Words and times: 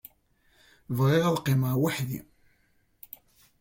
Bɣiɣ 0.97 1.23
ad 1.27 1.37
qqimeɣ 1.41 1.73
weḥd-i. 1.81 2.19